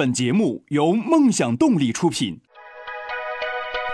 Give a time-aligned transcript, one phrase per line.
[0.00, 2.40] 本节目由梦想动力出品。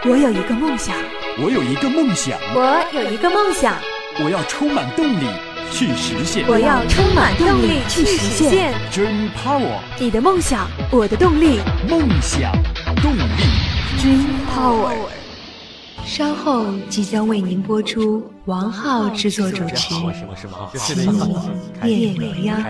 [0.04, 0.94] 我有一个梦想，
[1.42, 3.76] 我有一个梦想，我有一个梦想，
[4.22, 5.26] 我要充满动力
[5.72, 6.46] 去实现。
[6.46, 8.72] 我要充满动力去实现。
[8.92, 11.58] Dream Power，你的梦想，我的动力。
[11.90, 12.52] 梦想
[13.02, 13.42] 动力。
[13.98, 15.25] Dream Power。
[16.06, 19.74] 稍后即将为您播出王浩制作主持
[20.78, 21.08] 《奇迷
[21.90, 22.62] 夜未央》。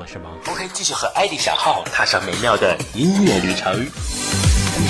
[0.00, 0.32] 我是王。
[0.46, 1.84] 我可以继续和艾迪小号。
[1.92, 3.70] 踏上美妙的音乐旅程。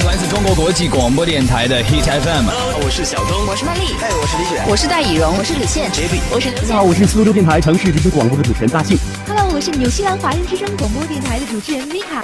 [0.07, 2.47] 来自中国国际广播电台的 Hit FM，
[2.85, 8.97] 我是小东，我是曼丽，哎，我是李雪，我是戴以荣，我是李现，JB，我是大家好，我是苏州电台城市之声广播的主持人大庆。
[9.27, 12.23] Hello，我是纽西兰华人之声广播电台的主持人 Mika。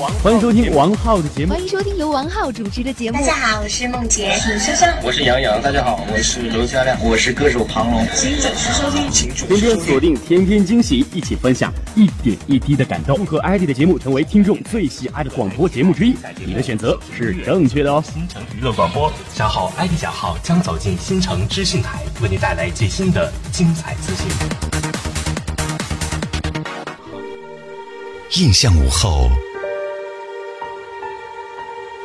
[0.00, 3.18] 欢迎收听王浩的节目，欢迎收听由王浩主持的节目。
[3.18, 4.94] 大家好，我是梦洁，请收听。
[5.02, 16.16] 我是杨洋，大家好，我是刘嘉亮，我是歌手庞龙，请准时收听，请准天天锁定，天天惊喜，一起分享一点一滴的感动，和 ID 的节目成为听众最喜爱的广播节目之一。
[16.46, 18.02] 你的选择是正确的哦。
[18.10, 24.26] 新城娱乐广播，稍后 ID 小号将走进新城资讯台，为你带来最新的精彩资讯。
[28.42, 29.28] 印象午后。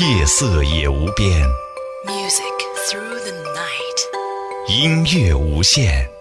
[0.00, 1.46] 夜色也无边
[2.06, 2.40] ，Music
[2.88, 4.00] through the night，
[4.66, 6.11] 音乐无限。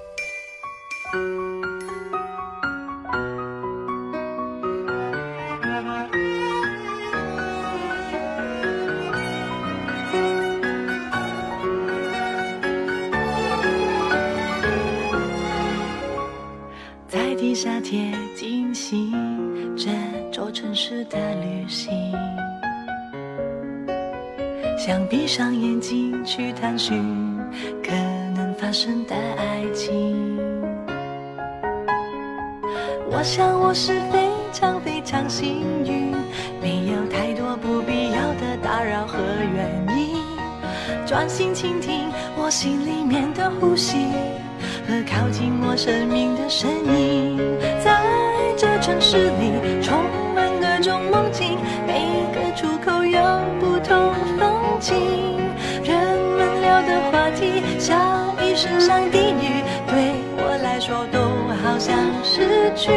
[56.88, 61.20] 的话题，像一声声低语，对我来说都
[61.64, 62.92] 好像失去。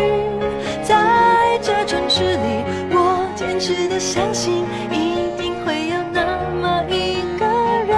[0.83, 6.25] 在这城市里，我坚持的相信，一定会有那
[6.61, 7.47] 么一个
[7.87, 7.97] 人，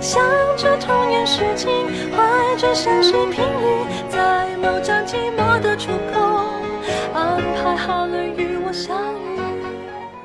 [0.00, 0.22] 想
[0.56, 1.70] 着童年事情，
[2.12, 6.44] 怀着相识频率，在某站寂寞的出口，
[7.12, 9.40] 安排好了与我相遇。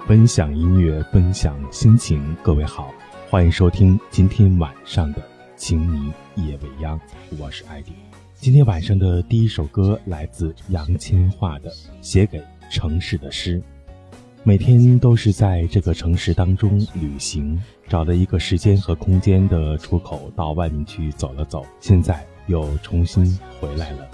[0.07, 2.93] 分享音乐，分享心情，各位好，
[3.31, 5.21] 欢迎收听今天晚上的
[5.55, 6.99] 《情迷夜未央》，
[7.39, 7.93] 我是艾迪。
[8.35, 11.71] 今天晚上的第一首歌来自杨千嬅的
[12.01, 13.57] 《写给城市的诗》。
[14.43, 21.65] 每天都是在这个城市当中旅行，找了一个时间和空间的出口，到外面去走了走。
[21.79, 24.09] 现在又重新回来了。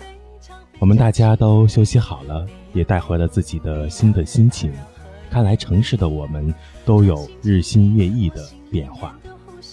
[0.77, 4.71] 我们大家都休息好了，也带回了自己的新的心情。
[5.31, 6.53] 看来城市的我们
[6.85, 9.17] 都有日新月异的变化，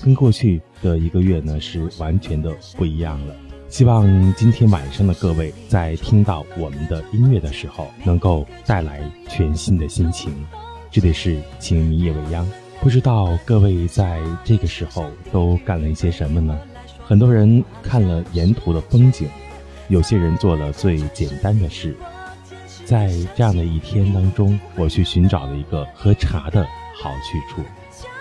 [0.02, 3.34] 跟过去的一个月呢是完全的不一样了。
[3.68, 10.32] 希望今天晚上的各位在听到我们的音乐的时候，能够带来全新的心情。
[10.90, 12.48] 这里是情迷夜未央，
[12.80, 16.56] 不知道各位在这个时候都干了一些什么呢？
[17.04, 19.28] 很多人看了沿途的风景，
[19.88, 21.96] 有些人做了最简单的事。
[22.84, 26.64] 在这样的一天当中，我去寻找了一个喝茶的
[27.02, 27.60] 好去处，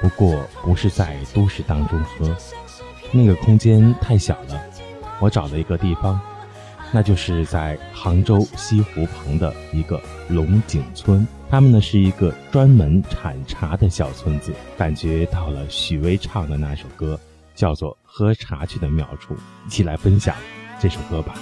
[0.02, 2.36] 不过不是在都市当中喝，
[3.12, 4.62] 那个空间太小了。
[5.20, 6.20] 我找了一个地方，
[6.92, 11.26] 那就是在杭州西湖旁的一个龙井村。
[11.50, 17.20] 他们呢是一个专门产茶的小村子，感觉到了许巍唱的那首歌，
[17.56, 19.36] 叫做《喝茶去的妙处》，
[19.68, 20.36] 一起来分享
[20.80, 21.36] 这首歌吧。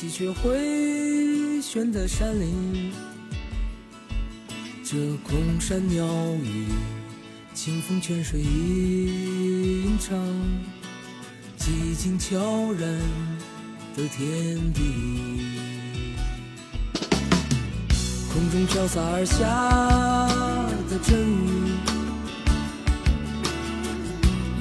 [0.00, 2.92] 喜鹊回旋在山林，
[4.84, 6.06] 这空山鸟
[6.36, 6.66] 语，
[7.52, 10.16] 清风泉水吟唱，
[11.58, 12.80] 寂静悄然
[13.96, 14.82] 的天地，
[18.32, 19.44] 空中飘洒而下
[20.88, 21.72] 的阵雨。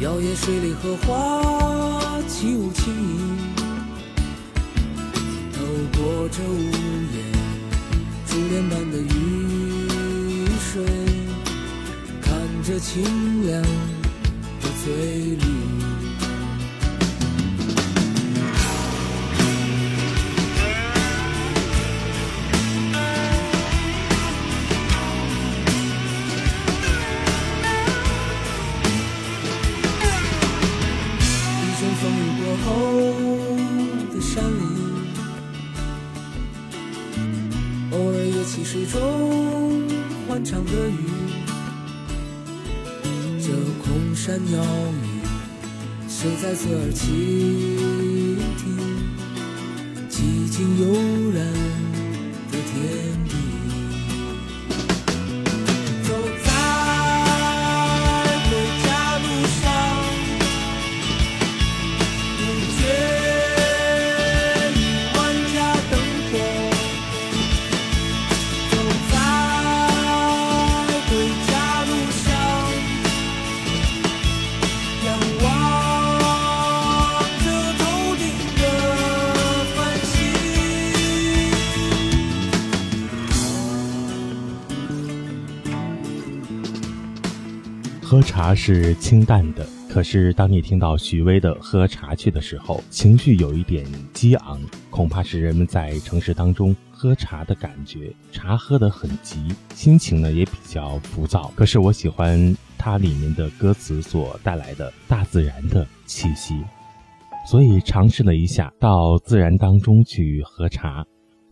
[0.02, 3.38] 摇曳水里荷花起舞轻盈，
[5.98, 6.62] 透过这屋
[7.12, 7.18] 檐，
[8.28, 10.86] 珠帘般的雨水，
[12.22, 12.32] 看
[12.64, 13.04] 着清
[13.48, 15.77] 凉的翠绿。
[38.92, 39.84] 中
[40.28, 40.98] 欢畅的雨
[43.40, 43.52] 这
[43.84, 45.22] 空山鸟鸣
[46.08, 47.78] 谁在侧耳倾？
[47.78, 47.87] 听
[88.74, 94.60] 是清淡的，可是当你听到许巍的《喝茶去》的时候，情绪有一点激昂，
[94.90, 98.12] 恐怕是人们在城市当中喝茶的感觉。
[98.30, 99.42] 茶喝得很急，
[99.74, 101.50] 心情呢也比较浮躁。
[101.56, 106.62] 可是我喜欢它里面的歌词所带来的大自然的气息，
[107.50, 111.06] 所以尝试了一下到自然当中去喝茶。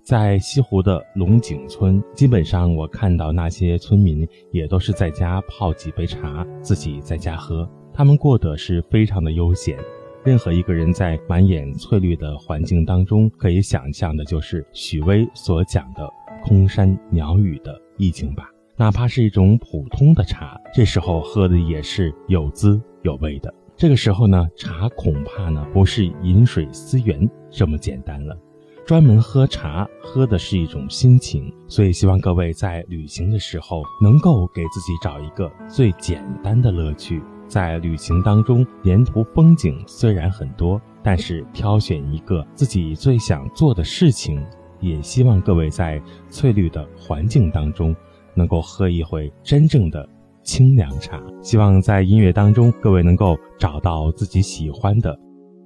[0.06, 7.68] 在西湖的龙井村，基本上我看到那些村民也都是在家泡几杯茶，自己在家喝。
[7.92, 9.76] 他们过得是非常的悠闲。
[10.24, 16.08] 任何一个人在满眼翠绿的环境当中，可以想象的就是许巍所讲的
[16.44, 18.48] 空山鸟语的意境吧。
[18.78, 23.52] 哪怕是一种普通的茶，这时候喝的也是有滋有味的。
[23.76, 28.38] 这个时候呢，茶恐怕呢不是饮水思源这么简单了。
[28.86, 37.20] 专门喝茶，喝的是一种心情，所以希望各位在旅行的时候，能够给自己找一个最简单的乐趣。
[37.48, 44.40] 在旅行当中，沿途风景虽然很多，但是挑选一个自己最想做的事情，
[44.80, 46.00] 也希望各位在
[46.30, 47.96] 翠绿的环境当中，
[48.36, 50.08] 能够喝一回真正的
[50.44, 51.20] 清凉茶。
[51.42, 55.18] 希望在音乐当中，各位能够找到自己喜欢的。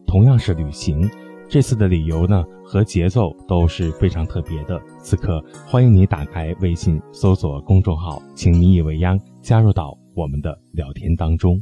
[0.08, 1.10] 同样是旅行。
[1.50, 4.80] 这次的理由呢和节奏都是非常特别的。
[5.02, 11.60] 此刻，欢迎你打开微信，搜索公众号“请你以为央”，加入到我们的聊天当中。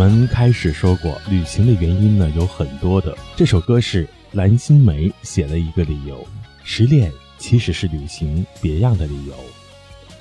[0.00, 3.14] 我们开始说过，旅行的原因呢有很多的。
[3.36, 6.26] 这首歌是蓝心湄写了一个理由：
[6.64, 9.34] 失恋其实是旅行别样的理由。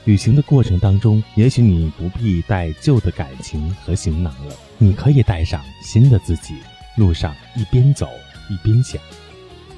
[0.03, 6.55] 旅行的过程当中，也许你不必带旧的感情和行囊了，你可以带上新的自己。
[6.97, 8.09] 路上一边走
[8.49, 9.01] 一边想，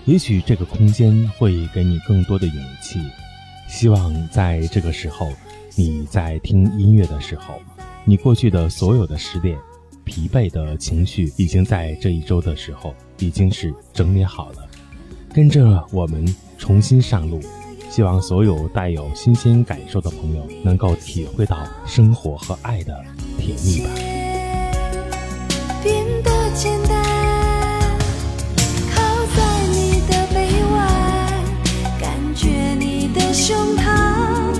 [0.06, 3.00] 也许这个空间会给你更多的勇气。
[3.70, 5.32] 希望在这个时候，
[5.76, 7.62] 你在听音乐的时候，
[8.04, 9.56] 你过去的所有的失恋、
[10.04, 14.68] 疲惫的情绪，已经在这一周的时候已经是整理好了，
[15.34, 16.26] 跟着我们
[16.58, 17.40] 重新上路。
[17.90, 22.98] 希望所有带有新鲜感受的朋友能够体会到生活和爱的
[23.38, 23.90] 甜蜜吧。
[25.84, 27.04] 变得简单，
[28.96, 29.02] 靠
[29.36, 31.44] 在你的臂弯，
[32.00, 34.56] 感觉你的胸膛，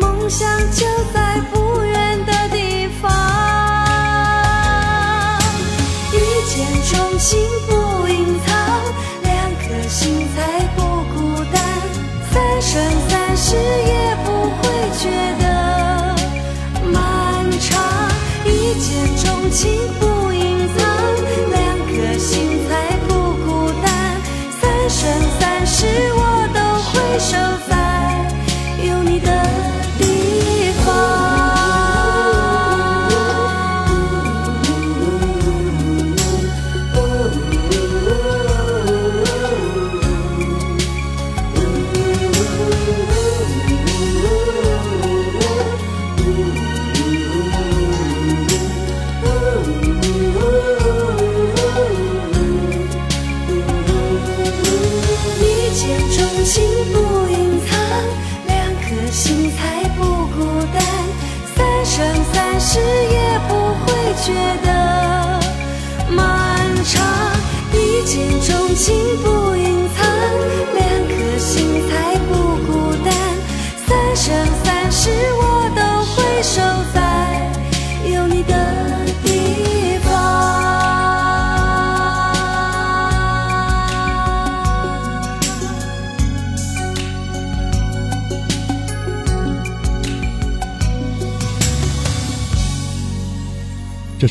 [0.00, 1.61] 梦想就在不
[7.22, 7.38] 幸
[7.68, 8.82] 福隐藏，
[9.22, 10.82] 两颗心才不
[11.14, 11.62] 孤单。
[12.32, 14.16] 三生三世也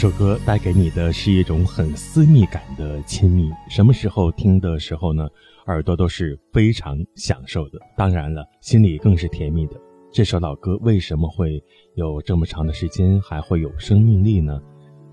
[0.01, 5.29] 这首歌带给你的是一种很私密感的亲密，什么时候听的时候呢？
[5.67, 9.75] 耳朵都是非常享受的，当然了，心里更是甜蜜的。
[10.11, 14.59] 这首老歌为什么会有这么长的时间还会有生命力呢？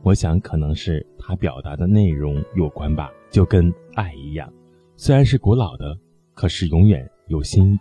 [0.02, 4.50] 我想可能是它表达的内容有关吧，就跟爱一样，
[4.96, 5.94] 虽然是古老的，
[6.32, 7.78] 可是永远有新意。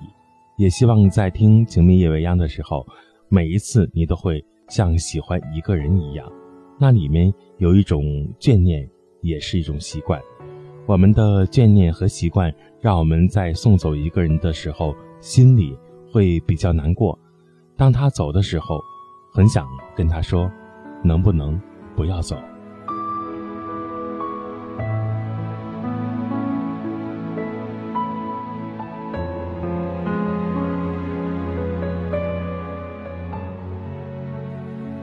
[0.58, 2.86] 也希望在听《情迷夜未央》的时候，
[3.30, 6.30] 每一次你都会像喜欢一个人一样。
[6.78, 8.04] 那里面有一种
[8.40, 8.88] 眷念，
[9.22, 10.22] 也是一种习惯。
[10.86, 15.78] 我们的眷念和习惯，让我们在送走一个人的时候，心里
[16.12, 17.18] 会比较难过。
[17.76, 18.80] 当他走的时候，
[19.34, 20.50] 很想跟他说
[21.04, 21.60] ：“能不能
[21.96, 22.38] 不要走？”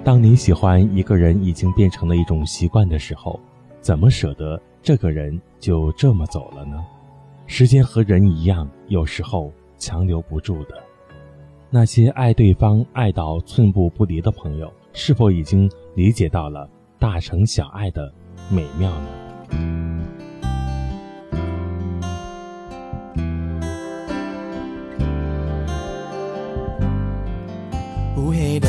[0.05, 3.41] 当你喜欢一个人已经变成了一种习惯的时候，
[3.81, 6.85] 怎么舍得这个人就这么走了呢？
[7.47, 10.75] 时间和人一样，有时候强留不住的。
[11.71, 16.69] 那些爱对方爱到寸步不离的朋友，是否已经理解到了
[16.99, 18.13] 大城小爱的
[18.51, 19.09] 美妙呢？
[28.19, 28.69] 乌黑的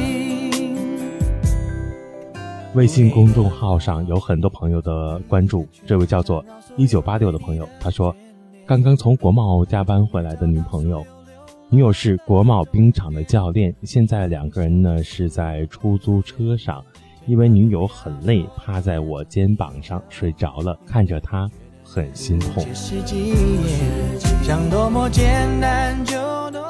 [2.73, 6.43] 微信公众号上有很多朋友的关注，这位叫做
[6.77, 8.15] 一九八六的朋友，他说，
[8.65, 11.05] 刚刚从国贸加班回来的女朋友，
[11.69, 16.81] 女友是国贸冰场的教练，现在两个人呢是在出租车上，
[17.25, 21.51] 因为女友很累，趴在我肩膀上睡着了，看着她
[21.83, 22.65] 很心痛。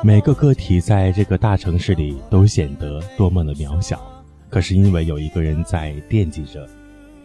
[0.04, 4.02] 每个个体在这个大城市里都显得多么的渺小，
[4.52, 6.70] 可是因为有一个人在惦记着，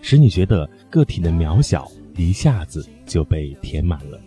[0.01, 4.19] 使你觉得个体的渺小一下子就被填满了，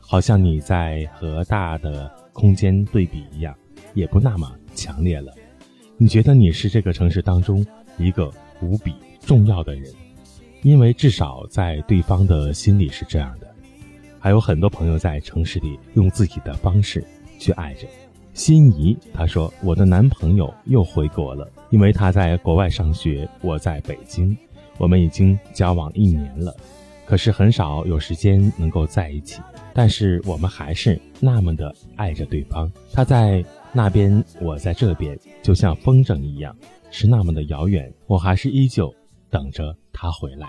[0.00, 2.12] 好像你在和大的。
[2.38, 3.52] 空间对比一样，
[3.94, 5.34] 也不那么强烈了。
[5.96, 9.92] 你觉得你是这个城市当中一个无比重要的人，
[10.62, 13.52] 因为至少在对方的心里是这样的。
[14.20, 17.04] 还有很多朋友在城市里用自己的方式
[17.40, 17.88] 去爱着。
[18.38, 24.34] 心仪她说：“我的男朋友又回国了，因为他在国外上学，我在北京，
[24.78, 26.56] 我们已经交往一年了，
[27.04, 29.42] 可是很少有时间能够在一起。”
[29.74, 32.70] 但是我们还是那么的爱着对方。
[32.92, 36.56] 他在那边，我在这边，就像风筝一样，
[36.92, 37.92] 是那么的遥远。
[38.06, 38.94] 我还是依旧
[39.30, 40.48] 等着他回来。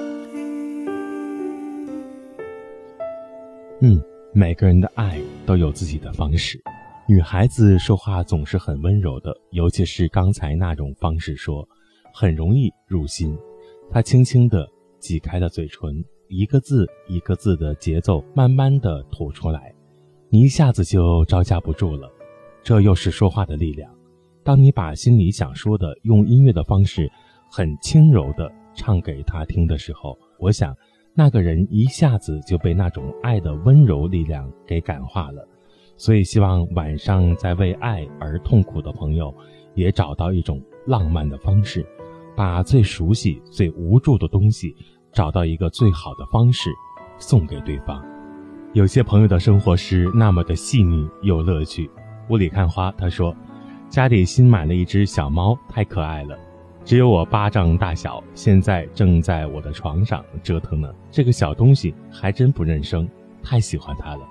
[3.81, 4.01] 嗯，
[4.33, 6.61] 每个人的爱都有自己的方式。
[7.07, 11.67] 女孩子说话总是很温柔的，尤其是刚才那种方式说，
[12.13, 13.37] 很容易入心。
[13.91, 14.67] 她轻轻地。
[14.99, 19.73] 挤开了嘴唇，一个字一个字的节奏，慢慢的吐出来，
[20.29, 22.07] 你一下子就招架不住了。
[22.61, 23.91] 这又是说话的力量。
[24.43, 27.11] 当你把心里想说的用音乐的方式，
[27.49, 30.71] 很轻柔的唱给他听的时候，我想，
[31.13, 35.47] 那个人一下子就被那种爱的温柔力量给感化了。
[35.97, 39.33] 所以，希望晚上在为爱而痛苦的朋友，
[39.75, 41.85] 也找到一种浪漫的方式。
[42.33, 44.73] 把最熟悉、最无助的东西，
[45.11, 46.69] 找到一个最好的方式，
[47.19, 48.03] 送给对方。
[48.73, 51.91] 有些朋友的生活是那么的细腻有乐趣。
[52.29, 53.35] 雾里看花，他说，
[53.89, 56.39] 家里新买了一只小猫，太可爱了，
[56.83, 60.93] 只有我巴掌大小，现在正在我的床上折腾呢。
[61.11, 63.07] 这个小东西还真不认生，
[63.43, 64.21] 太喜欢它了。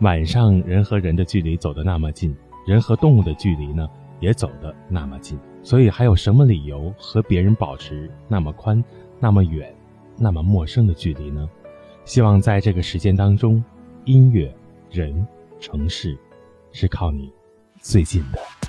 [0.00, 3.88] 晚上人和人的距离走得那么近，人和动物的距离呢，
[4.18, 5.38] 也走得那么近。
[5.62, 8.82] 所以，还有什么理由和别人保持那么宽、
[9.18, 9.72] 那么远、
[10.16, 11.48] 那么陌生的距离呢？
[12.04, 13.62] 希望在这个时间当中，
[14.04, 14.52] 音乐、
[14.90, 15.26] 人、
[15.60, 16.18] 城市，
[16.72, 17.30] 是靠你
[17.80, 18.59] 最近的。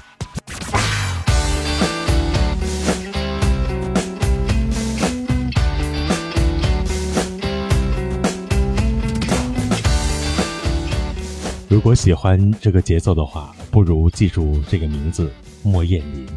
[11.72, 15.32] 如果喜欢这个节奏的话，不如记住这个名字：
[15.64, 16.28] 莫艳林。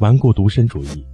[0.00, 1.06] 顽固独身主义。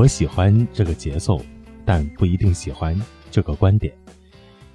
[0.00, 1.38] 我喜欢这个节奏，
[1.84, 2.98] 但不一定喜欢
[3.30, 3.92] 这个观点。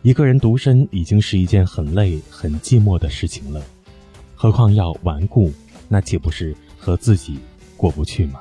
[0.04, 3.60] 一个人独身已经是一件很累、很寂寞的事情了，
[4.36, 5.52] 何况要顽固，
[5.90, 7.40] 那岂不是和自己
[7.76, 8.40] 过不去吗？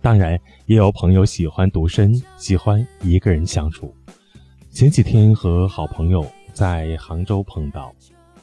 [0.00, 3.94] 当然，也有朋友喜欢独身，喜欢一个人相处。
[4.70, 7.94] 前几天和好朋友在杭州碰到，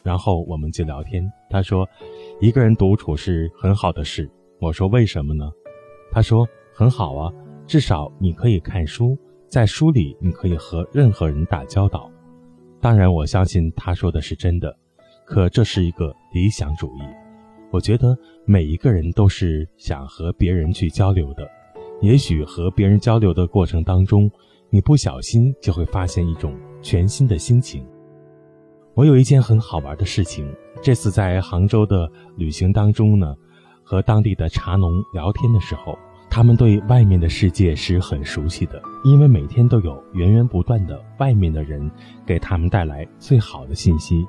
[0.03, 1.27] 然后我们就聊天。
[1.49, 1.89] 他说，
[2.39, 4.29] 一个人独处是很好的事。
[4.59, 5.49] 我说为什么呢？
[6.11, 7.33] 他说很好啊。
[7.67, 12.11] 至少你可以看书，在书里你可以和任何人打交道。
[12.79, 14.75] 当然，我相信他说的是真的，
[15.25, 17.01] 可这是一个理想主义。
[17.71, 21.49] 我觉得每一个人都是想和别人去交流的。
[22.01, 24.29] 也许和别人交流的过程当中，
[24.69, 27.83] 你不小心就会发现一种全新的心情。
[28.93, 30.47] 我有一件很好玩的事情，
[30.81, 33.35] 这次在杭州的旅行当中呢，
[33.83, 35.97] 和当地的茶农聊天的时候。
[36.35, 41.89] 他们对外面的世界是很熟悉的，因为每天都有源源不断的外面的人
[42.25, 44.27] 给他们带来最好的信息，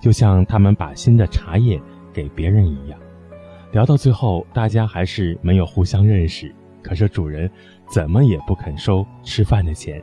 [0.00, 2.96] 就像他们把新的茶叶给别人一样。
[3.72, 7.50] 聊到最后，大家还是没有互相认识，可是主人
[7.90, 10.00] 怎么也不肯收吃饭的钱，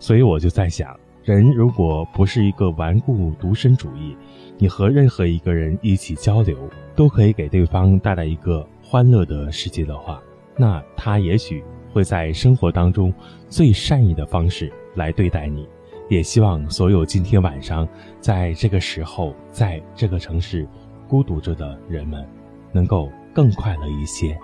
[0.00, 4.16] 所以我就在想，人如果不是一个顽固独身主义，
[4.58, 6.58] 你和任何一个人一起交流，
[6.96, 10.20] 都可以给对方带来一个欢乐的世界的话，
[10.58, 13.14] 那他也许会在生活当中
[13.48, 15.66] 最善意的方式来对待你。
[16.08, 17.86] 也希望所有今天晚上
[18.18, 20.66] 在这个时候在这个城市
[21.06, 22.26] 孤独着的人们，
[22.72, 24.36] 能够更快乐一些。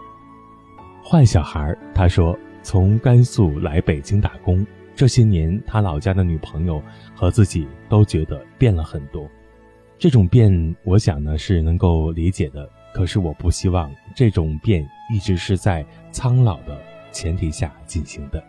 [1.02, 6.82] 坏小孩他说，从甘肃来北京打工这些年，他老家的女朋友
[7.14, 9.26] 和自己都觉得变了很多。
[9.98, 12.68] 这种变，我想呢是能够理解的。
[12.94, 16.80] 可是我不希望这种变一直是在苍老的
[17.12, 18.42] 前提下进行的。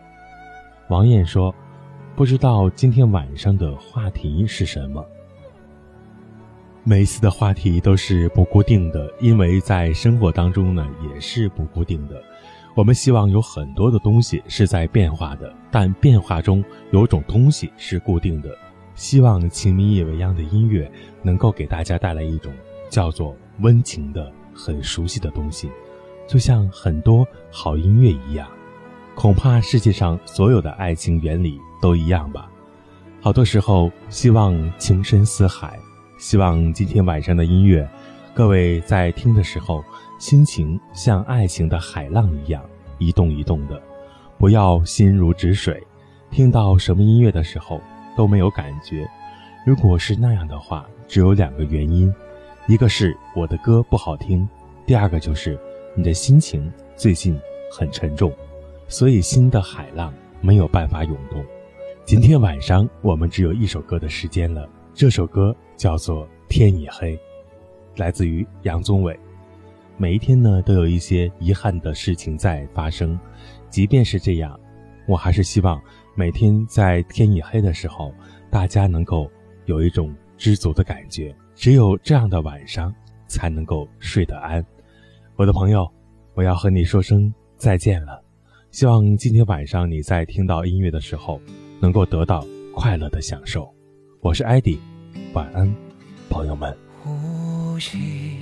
[0.88, 1.54] 王艳说。
[2.14, 5.04] 不知道今天晚上的话题是什么？
[6.82, 12.18] 每次的话题都是不固定的，因为在生活当中呢也是不固定的。
[12.74, 18.48] 我们希望有很多的东西是在变化的，但变化中有种东西是固定的。
[18.94, 20.90] 希望情迷夜未央的音乐
[21.22, 22.50] 能够给大家带来一种
[22.88, 25.70] 叫做温情的、很熟悉的东西，
[26.26, 28.48] 就像很多好音乐一样。
[29.14, 31.60] 恐怕世界上所有的爱情原理。
[31.78, 32.50] 都一样吧，
[33.20, 35.78] 好多时候希望情深似海，
[36.18, 37.86] 希望今天晚上的音乐，
[38.34, 39.84] 各位在听的时候，
[40.18, 42.64] 心情像爱情的海浪一样
[42.98, 43.80] 一动一动的，
[44.38, 45.86] 不要心如止水，
[46.30, 47.78] 听到什么音乐的时候
[48.16, 49.06] 都没有感觉。
[49.66, 52.12] 如果是那样的话，只有两个原因，
[52.68, 54.48] 一个是我的歌不好听，
[54.84, 55.56] 第二个就是
[55.94, 58.32] 你的心情最近很沉重，
[58.88, 61.44] 所以新的海浪没有办法涌动。
[62.04, 67.14] 今天晚上我们只有一首歌的时间了，这首歌叫做《天已黑》，
[67.98, 69.16] 来自于杨宗纬。
[69.96, 73.16] 每一天呢，都有一些遗憾的事情在发生，
[73.70, 74.58] 即便是这样，
[75.06, 75.80] 我还是希望
[76.16, 78.12] 每天在天已黑的时候，
[78.50, 79.30] 大家能够
[79.66, 81.34] 有一种知足的感觉。
[81.54, 82.94] 只有这样的晚上，
[83.28, 84.64] 才能够睡得安。
[85.36, 85.86] 我的朋友，
[86.34, 88.22] 我要和你说声再见了。
[88.70, 91.40] 希望今天晚上你在听到音乐的时候。
[91.78, 92.42] 能够得到
[92.74, 93.70] 快乐的享受，
[94.22, 94.80] 我是艾迪，
[95.34, 95.70] 晚安，
[96.30, 96.74] 朋友们。
[97.02, 98.40] 呼吸，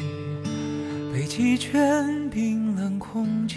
[1.13, 3.57] 被鸡圈冰冷空气，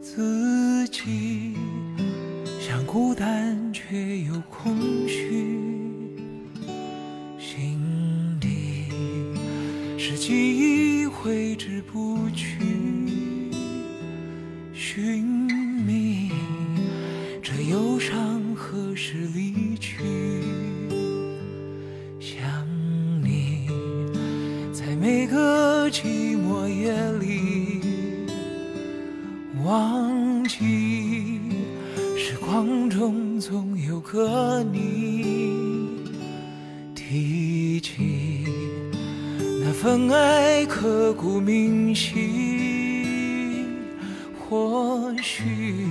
[0.00, 1.56] 自己
[2.60, 5.69] 像孤单却又空虚，
[10.12, 12.58] 是记忆挥之不去，
[14.74, 15.22] 寻
[15.86, 16.32] 觅
[17.40, 17.52] 这。
[17.70, 19.98] 忧伤何时离去？
[22.18, 22.42] 想
[23.22, 23.68] 你
[24.72, 27.80] 在每个寂寞夜里，
[29.64, 31.38] 忘记
[32.18, 35.22] 时光中总有个你，
[36.96, 37.49] 提起那
[39.82, 43.66] 份爱刻骨铭心，
[44.38, 45.86] 或许。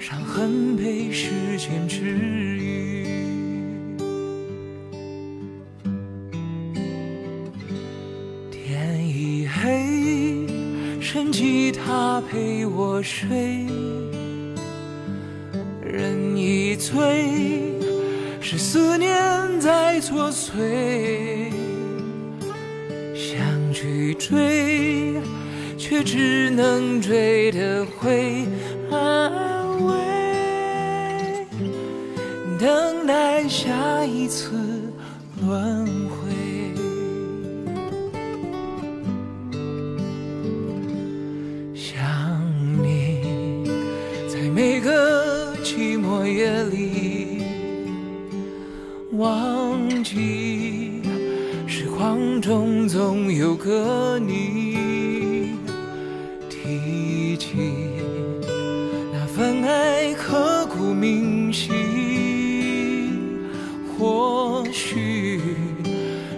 [0.00, 2.00] 伤痕被时间治
[2.56, 3.04] 愈。
[8.50, 10.46] 天已黑，
[10.98, 13.66] 剩吉他陪我睡。
[15.84, 17.74] 人已醉，
[18.40, 21.37] 是思念在作祟。
[24.28, 25.14] 追，
[25.78, 28.44] 却只能追得回
[28.90, 29.32] 安
[29.86, 29.94] 慰。
[32.60, 34.50] 等待下一次
[35.40, 36.28] 轮回，
[41.74, 41.98] 想
[42.82, 43.64] 你
[44.28, 47.44] 在每个寂寞夜里，
[49.12, 51.00] 忘记
[51.66, 55.58] 时光中总有个你，
[56.48, 57.50] 提起
[59.12, 61.74] 那份爱刻骨铭心。
[63.98, 65.38] 或许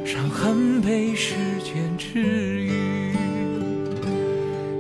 [0.05, 2.19] 伤痕被时间治
[2.65, 3.13] 愈。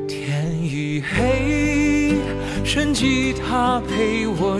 [0.09, 2.16] 天已黑，
[2.64, 4.59] 剩吉他陪我